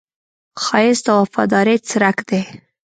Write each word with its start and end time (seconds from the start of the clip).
ښایست 0.63 1.03
د 1.05 1.07
وفادارۍ 1.21 1.77
څرک 1.87 2.17
دی 2.29 2.41